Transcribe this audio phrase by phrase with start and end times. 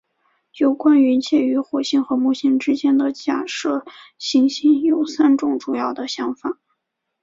[0.57, 3.85] 有关于介于火星和木星之间的假设
[4.17, 6.57] 行星有三种主要的想法。